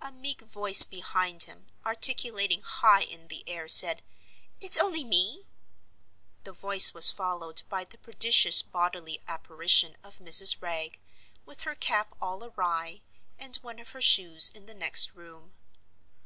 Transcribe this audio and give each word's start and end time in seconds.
A 0.00 0.10
meek 0.10 0.40
voice, 0.40 0.82
behind 0.82 1.42
him, 1.42 1.68
articulating 1.84 2.62
high 2.62 3.02
in 3.02 3.28
the 3.28 3.46
air, 3.46 3.68
said, 3.68 4.02
"It's 4.62 4.78
only 4.78 5.04
me." 5.04 5.44
The 6.44 6.54
voice 6.54 6.94
was 6.94 7.10
followed 7.10 7.60
by 7.68 7.84
the 7.84 7.98
prodigious 7.98 8.62
bodily 8.62 9.20
apparition 9.28 9.98
of 10.02 10.20
Mrs. 10.20 10.62
Wragge, 10.62 10.98
with 11.44 11.64
her 11.68 11.74
cap 11.74 12.14
all 12.18 12.42
awry, 12.42 13.02
and 13.38 13.56
one 13.56 13.78
of 13.78 13.90
her 13.90 14.00
shoes 14.00 14.48
in 14.54 14.64
the 14.64 14.72
next 14.74 15.12
room. 15.14 15.52